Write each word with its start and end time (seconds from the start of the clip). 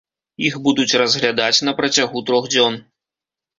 Іх 0.47 0.55
будуць 0.67 0.97
разглядаць 1.01 1.63
на 1.69 1.75
працягу 1.83 2.25
трох 2.33 2.51
дзён. 2.57 2.83